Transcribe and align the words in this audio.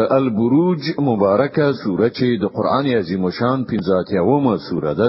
البروج 0.00 0.80
مبارکه 0.98 1.72
سوره 1.84 2.08
چې 2.16 2.26
د 2.40 2.44
قران 2.56 2.86
عظیم 3.00 3.24
شان 3.38 3.58
15مه 3.70 4.54
سوره 4.70 4.92
ده 5.00 5.08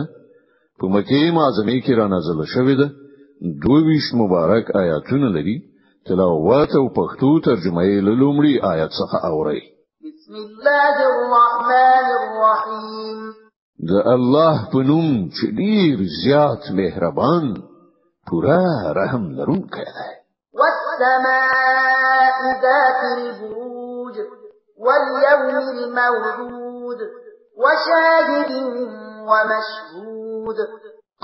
په 0.80 0.86
مکه 0.94 1.22
معظمه 1.38 1.78
کې 1.86 1.94
را 2.00 2.08
نازله 2.14 2.46
شوې 2.54 2.76
ده 2.82 2.88
22 3.66 4.16
مبارک 4.20 4.66
آیاتونه 4.82 5.28
لري 5.36 5.58
تلاوت 6.08 6.72
او 6.80 6.86
پښتو 6.98 7.30
ترجمه 7.46 7.84
یې 7.90 7.98
لومړی 8.22 8.56
آیت 8.72 8.90
څخه 9.00 9.18
اوري 9.30 9.62
بسم 10.06 10.34
الله 10.46 10.96
الرحمن 11.16 12.06
الرحیم 12.20 13.20
د 13.92 13.92
الله 14.16 14.56
په 14.72 14.80
نوم 14.90 15.08
چې 15.36 15.46
ډیر 15.60 15.96
زیات 16.24 16.64
مهربان 16.80 17.46
پورا 18.28 18.62
رحم 19.00 19.24
لرونکی 19.38 19.86
دی 19.96 20.12
والسماء 20.60 22.46
ذات 22.66 23.02
البروج 23.18 24.16
واليوم 24.78 25.78
الموعود 25.84 26.98
وشاهد 27.64 28.52
ومشهود 29.30 30.58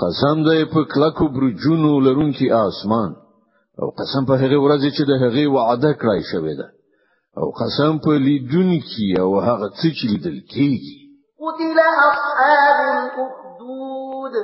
قسم 0.02 0.36
دی 0.50 0.64
په 0.64 0.84
کلکو 0.94 1.28
برجونو 1.28 2.00
لرونکي 2.00 2.50
آسمان 2.52 3.10
او 3.82 3.86
قسم 4.00 4.22
په 4.28 4.34
هغه 4.42 4.58
ورځ 4.64 4.82
چې 4.96 5.02
د 5.10 5.12
هغه 5.22 5.42
وعده 5.54 5.92
کړای 6.00 6.22
شوې 6.32 6.54
ده 6.60 6.66
او 7.38 7.46
قسم 7.60 7.92
په 8.04 8.12
لیدونکي 8.26 9.08
او 9.22 9.30
هغه 9.48 9.68
څه 9.78 9.88
چې 9.98 10.04
لیدل 10.12 10.38
کیږي 10.52 10.96
قتل 11.42 11.78
اصحاب 12.08 12.78
الاخدود 12.96 14.34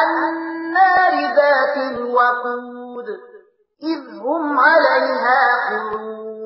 النار 0.00 1.14
ذات 1.38 1.74
الوقود 1.92 3.06
إذ 3.92 4.00
هم 4.24 4.46
عليها 4.70 5.40
قعود 5.70 6.39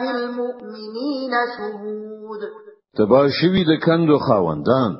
بالمؤمنین 0.00 1.32
شهود 1.56 2.40
تبا 2.98 3.22
شوی 3.40 3.64
د 3.64 3.84
کندو 3.86 4.18
خاوندان 4.18 4.92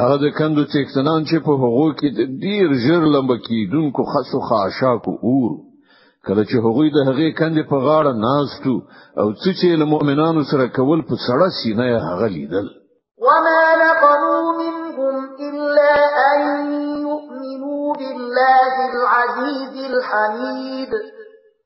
هغه 0.00 0.16
د 0.24 0.32
کندو 0.38 0.64
تکتنان 0.76 1.20
چې 1.30 1.36
په 1.46 1.52
هغو 1.62 1.86
کې 1.98 2.08
ډیر 2.44 2.66
ژر 2.84 3.02
لمبه 3.14 3.36
کیدونکو 3.48 4.02
خاصو 4.12 4.38
خاشاکو 4.48 5.12
اور 5.28 5.50
کله 6.26 6.42
چې 6.50 6.56
هغوی 6.66 6.88
د 6.96 7.08
هغې 7.08 7.28
کندې 7.40 7.62
په 7.70 7.76
غاړه 7.86 8.12
ناستو 8.26 8.74
او 9.20 9.26
څه 9.42 9.50
چې 9.60 9.68
له 9.80 9.86
مؤمنانو 9.94 10.42
سره 10.50 10.64
کول 10.76 11.00
په 11.08 11.14
سړه 11.26 11.48
سینه 11.62 11.84
یې 11.90 11.98
هغه 12.08 12.28
لیدل 12.36 12.66
وما 13.26 13.62
نقموا 13.82 14.42
منهم 14.62 15.14
إلا 15.46 15.92
أن 16.30 16.40
يؤمنوا 17.08 17.86
بالله 18.00 18.74
العزيز 18.90 19.74
الحميد 19.92 20.92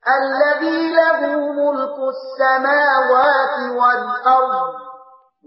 الذي 0.07 0.79
له 0.99 1.21
ملك 1.53 1.97
السماوات 2.15 3.55
والأرض 3.79 4.75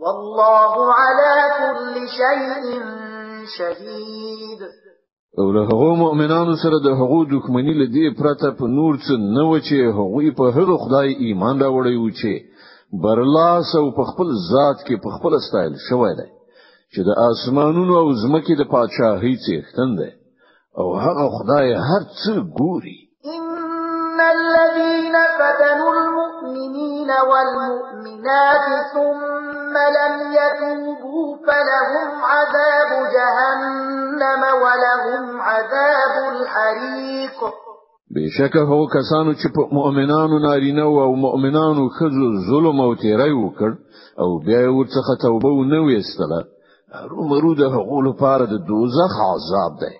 والله 0.01 0.73
على 0.93 1.35
كل 1.59 1.95
شيء 2.19 2.63
شهيد 3.57 4.61
او 5.39 5.51
له 5.55 5.61
هغو 5.71 5.95
مؤمنانو 5.95 6.53
سره 6.63 6.77
د 6.85 6.89
هغو 6.99 7.19
دښمنۍ 7.33 7.71
له 7.81 7.85
دې 7.95 8.05
پرته 8.19 8.47
په 8.59 8.65
نور 8.79 8.93
څه 9.05 9.13
نه 9.37 9.43
و 9.49 9.51
چې 9.67 9.75
هغوی 9.97 10.29
په 10.37 10.43
هغه 10.57 10.75
خدای 10.85 11.09
ایمان 11.27 11.55
راوړی 11.65 11.95
و 11.99 12.09
چې 12.19 12.33
برلاس 13.05 13.75
او 13.81 13.85
په 13.97 14.03
خپل 14.11 14.29
ذات 14.51 14.77
کې 14.87 14.95
په 15.03 15.09
خپل 15.17 15.31
استایل 15.39 15.75
شوی 15.89 16.13
دی 16.21 16.29
چې 16.93 16.99
د 17.09 17.09
اسمانونو 17.31 17.93
او 18.01 18.07
ځمکې 18.23 18.53
د 18.57 18.63
پادشاهۍ 18.75 19.33
څښتن 19.45 19.89
دی 20.03 20.11
او 20.79 20.87
هغه 21.07 21.25
خدای 21.39 21.67
هر 21.89 22.01
څه 22.19 22.33
ګوري 22.59 22.98
إن 24.19 24.25
الذين 24.35 25.15
فتنوا 25.39 25.91
المؤمنين 26.03 27.09
والمؤمنات 27.31 28.65
ثم 28.93 29.75
لم 29.99 30.15
يتوبوا 30.39 31.37
فلهم 31.45 32.07
عذاب 32.31 32.89
جهنم 33.15 34.41
ولهم 34.63 35.41
عذاب 35.41 36.13
الحريق 36.33 37.39
هو 38.69 38.83
کسانو 38.93 39.33
چې 39.41 39.47
په 39.55 39.61
مؤمنانو 39.77 40.37
نارینه 40.47 40.83
او 40.83 41.15
مؤمنانو 41.25 41.89
خزو 41.97 42.27
ظلم 42.51 42.77
او 42.85 42.91
تیری 43.03 43.31
وکړ 43.41 43.71
او 44.21 44.27
بیا 44.45 44.59
یې 44.61 44.71
ورڅخه 44.77 45.15
توبه 45.25 45.49
ونه 45.59 45.79
ویستله 45.87 46.41
مرو 47.31 47.53
د 47.61 47.63
هغو 47.75 48.01
لپاره 48.09 48.45
د 48.45 48.55
دوزخ 48.69 49.13
عذاب 49.31 49.73
ده 49.81 49.93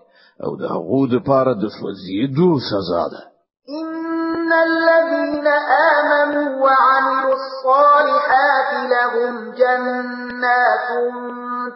او 0.45 0.51
د 0.61 0.63
هغو 0.75 1.05
لپاره 1.15 1.53
د 1.53 1.63
سوځېدو 1.77 2.49
سزا 2.69 3.03
ده 3.13 3.23
إِنَّ 4.49 4.55
الَّذِينَ 4.55 5.47
آمَنُوا 5.95 6.49
وَعَمِلُوا 6.63 7.33
الصَّالِحَاتِ 7.41 8.69
لَهُمْ 8.93 9.33
جَنَّاتٌ 9.61 10.87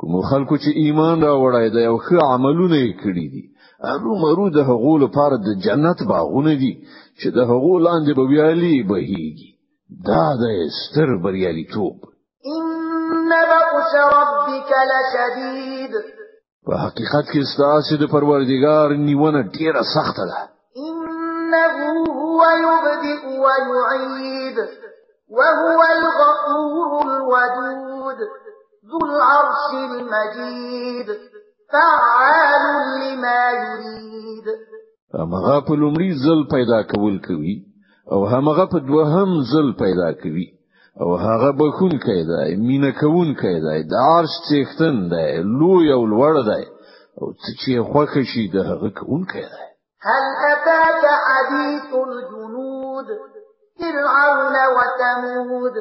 کوم 0.00 0.14
خلکو 0.30 0.56
چې 0.62 0.70
ایمان 0.82 1.18
راوړای 1.22 1.68
دا 1.76 1.80
یو 1.88 1.96
ښه 2.04 2.16
عملونه 2.34 2.76
یې 2.84 2.92
کړی 3.04 3.26
دي 3.32 3.42
ارو 3.92 4.12
مرو 4.24 4.46
د 4.58 4.68
هغو 4.70 4.92
لپاره 5.04 5.36
د 5.46 5.48
جنت 5.64 5.98
باغونه 6.10 6.52
دي 6.62 6.72
چې 7.20 7.28
د 7.36 7.50
هغو 7.50 7.72
لاندې 7.86 8.12
به 8.16 8.24
ویالي 8.30 8.76
بهيږي 8.88 9.50
دا 10.10 10.24
د 10.42 10.70
ستر 10.78 11.08
بریالي 11.24 11.64
توپ 11.74 11.98
إن 13.28 13.34
بطش 13.52 13.90
ربك 14.18 14.70
لشديد 14.90 15.90
وحقيقة 16.68 16.92
حقیقت 16.92 17.34
دو 17.36 17.42
ستاسو 17.54 17.94
نيوانا 17.96 18.08
پروردګار 18.14 18.88
نیونه 18.96 19.48
سخته 19.96 20.24
ده 20.30 20.40
انه 20.76 22.04
هو 22.18 22.42
يبدئ 22.64 23.22
ويعيد 23.42 24.56
وهو 25.36 25.80
الغفور 25.96 27.06
الودود 27.16 28.16
ذو 28.90 28.98
العرش 29.08 29.90
المجيد 29.90 31.16
فعال 31.72 32.64
لما 33.02 33.40
يريد 33.50 34.44
همغه 35.14 35.60
په 35.66 35.76
لومړي 35.76 36.10
ځل 36.24 36.40
پیدا 36.54 36.82
کول 36.92 37.14
کوي 37.26 37.56
او 38.12 38.24
هم 38.26 38.44
په 38.70 38.78
دوهم 38.88 39.28
ځل 39.52 39.68
پیدا 39.78 40.12
کوي 40.22 40.57
او 41.02 41.16
هغه 41.16 41.52
بخون 41.52 41.98
کوي 42.04 42.24
دا 42.28 42.44
مینا 42.66 42.90
کوون 43.00 43.34
کوي 43.40 43.60
دا 43.66 43.72
د 43.92 43.94
عرش 44.08 44.34
څښتن 44.46 44.96
دی 45.12 45.28
لوی 45.58 45.86
او 45.96 46.02
لوړ 46.12 46.34
دی 46.50 46.64
او 47.20 47.26
چې 47.60 47.70
خوخه 47.92 48.22
شي 48.32 48.44
دا 48.54 48.60
هغه 48.70 48.88
کوون 48.98 49.22
کوي 49.32 49.46
دا 49.54 49.66
هل 50.08 50.24
اتاك 50.52 51.02
حديث 51.28 51.86
الجنود 52.08 53.08
فرعون 53.80 54.56
وثمود 54.76 55.74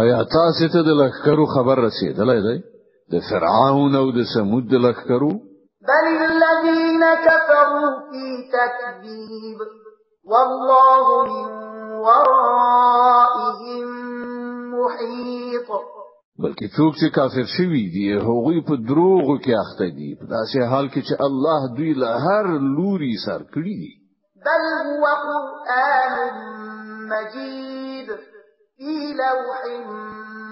آیا 0.00 0.18
تاسو 0.36 0.66
ته 0.72 0.80
د 0.88 0.90
لخرو 1.00 1.46
خبر 1.54 1.76
رسیدلای 1.86 2.40
دی 2.46 2.56
د 3.12 3.22
فرعون 3.30 3.94
او 4.02 4.06
د 4.18 4.20
ثمود 4.34 4.64
د 4.70 4.74
لخرو 4.74 5.32
بل 5.90 6.06
الذين 6.30 7.02
كفروا 7.26 7.90
في 8.10 8.24
تكذيب 8.56 9.58
والله 10.30 11.06
من 11.24 11.52
وراء 12.04 12.81
بلکې 16.42 16.66
څوک 16.76 16.92
چې 17.00 17.06
کافر 17.18 17.46
شوی 17.56 17.84
دي 17.94 18.04
هغوی 18.28 18.58
په 18.68 18.74
دروغو 18.88 19.34
کې 19.44 19.52
اخته 19.64 19.86
دي 19.98 20.10
په 20.20 20.24
داسې 20.36 20.58
حال 20.72 20.86
کې 20.92 21.00
چې 21.08 21.14
الله 21.26 21.60
دوی 21.76 21.92
له 22.02 22.08
هر 22.26 22.44
لوري 22.76 23.14
سر 23.26 23.40
کړی 23.54 23.74
دي 23.82 23.92
بل 24.46 24.62
هو 24.68 25.08
قرآن 25.26 26.16
مجید 27.12 28.08
فی 28.76 28.96
لوح 29.20 29.60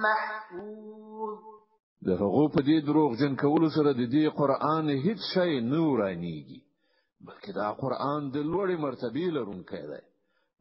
محفوظ 0.04 1.36
د 2.08 2.10
هغو 2.22 2.44
په 2.54 2.60
دې 2.68 2.78
دروغ 2.88 3.10
جن 3.20 3.32
کولو 3.44 3.68
سره 3.76 3.90
د 3.92 4.02
دې 4.14 4.24
قرآن 4.40 4.84
هیڅ 5.06 5.20
شی 5.32 5.52
نه 5.70 5.80
ورانیږي 5.88 6.60
بلکې 7.26 7.50
دا 7.60 7.68
قرآن 7.82 8.20
د 8.34 8.36
لوړې 8.52 8.76
مرتبې 8.86 9.26
لرونکی 9.36 9.82
دی 9.90 10.02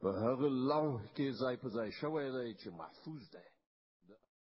په 0.02 0.10
هغه 0.24 0.48
لوح 0.70 0.94
کې 1.16 1.28
ځای 1.42 1.56
په 1.64 1.68
ځای 1.76 1.90
شوی 2.00 2.28
دی 2.36 2.50
چې 2.62 2.68
محفوظ 2.82 3.24
دی 3.36 3.48